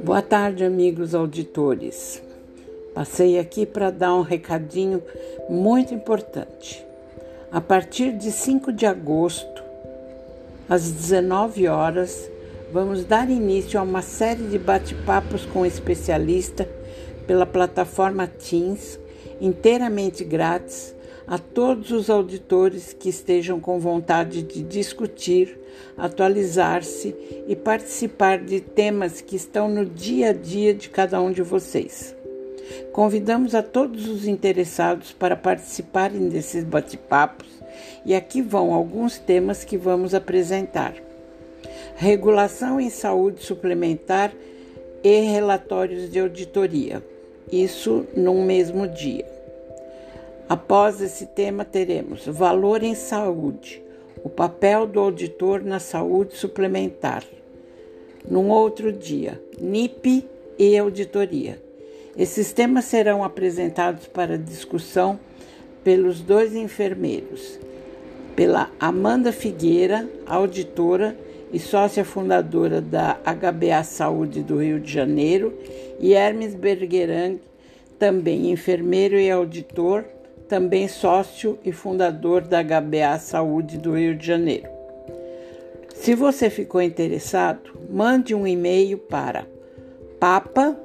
[0.00, 2.22] Boa tarde, amigos auditores.
[2.94, 5.02] Passei aqui para dar um recadinho
[5.48, 6.84] muito importante.
[7.52, 9.62] A partir de 5 de agosto,
[10.68, 12.30] às 19 horas,
[12.72, 16.68] vamos dar início a uma série de bate-papos com especialista
[17.26, 18.98] pela plataforma Teams,
[19.40, 20.94] inteiramente grátis
[21.26, 25.58] a todos os auditores que estejam com vontade de discutir,
[25.96, 27.14] atualizar-se
[27.48, 32.14] e participar de temas que estão no dia a dia de cada um de vocês.
[32.92, 37.48] Convidamos a todos os interessados para participarem desses bate-papos
[38.04, 40.94] e aqui vão alguns temas que vamos apresentar:
[41.96, 44.32] regulação em saúde suplementar
[45.02, 47.02] e relatórios de auditoria.
[47.52, 49.33] Isso num mesmo dia.
[50.46, 53.82] Após esse tema, teremos valor em saúde,
[54.22, 57.24] o papel do auditor na saúde suplementar.
[58.28, 60.28] Num outro dia, NIP
[60.58, 61.58] e auditoria.
[62.14, 65.18] Esses temas serão apresentados para discussão
[65.82, 67.58] pelos dois enfermeiros,
[68.36, 71.16] pela Amanda Figueira, auditora
[71.50, 75.54] e sócia fundadora da HBA Saúde do Rio de Janeiro,
[75.98, 77.40] e Hermes Bergerang,
[77.98, 80.04] também enfermeiro e auditor
[80.54, 84.68] também sócio e fundador da HBA Saúde do Rio de Janeiro.
[85.92, 89.48] Se você ficou interessado, mande um e-mail para
[90.20, 90.76] papa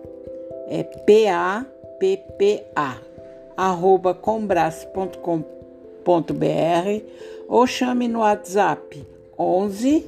[0.67, 1.63] é p a
[1.99, 2.97] p p a
[3.55, 7.03] arroba combras.com.br
[7.47, 9.05] ou chame no WhatsApp
[9.37, 10.03] 11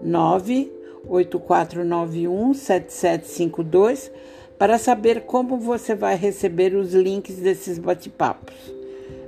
[0.00, 4.10] 98491 7752
[4.58, 8.73] para saber como você vai receber os links desses bate-papos.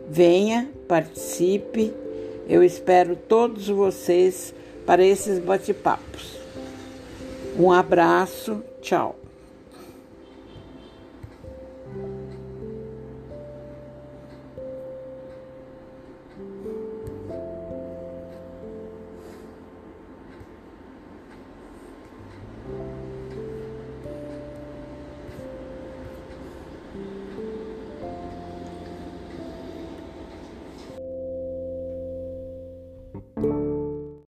[0.09, 1.93] Venha, participe.
[2.49, 4.55] Eu espero todos vocês
[4.87, 6.39] para esses bate-papos.
[7.59, 9.17] Um abraço, tchau.